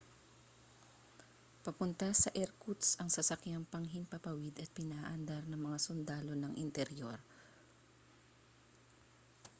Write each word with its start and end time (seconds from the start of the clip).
papunta 1.65 2.07
sa 2.21 2.29
irkutsk 2.41 2.91
ang 2.99 3.09
sasakyang 3.17 3.69
panghimpapawid 3.73 4.55
at 4.57 4.69
pinaaandar 4.77 5.41
ng 5.47 5.61
mga 5.67 5.77
sundalo 5.87 6.33
ng 6.37 6.53
interior 6.65 7.19